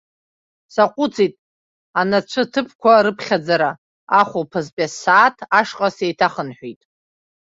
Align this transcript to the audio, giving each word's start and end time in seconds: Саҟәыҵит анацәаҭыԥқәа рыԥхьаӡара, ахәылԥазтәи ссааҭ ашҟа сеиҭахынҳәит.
Саҟәыҵит 0.73 1.33
анацәаҭыԥқәа 1.99 3.03
рыԥхьаӡара, 3.05 3.71
ахәылԥазтәи 4.19 4.87
ссааҭ 4.93 5.37
ашҟа 5.59 5.89
сеиҭахынҳәит. 5.95 6.81